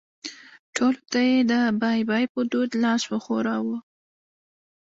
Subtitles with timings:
[0.75, 3.77] ټولو ته یې د بای بای په دود لاس وښوراوه.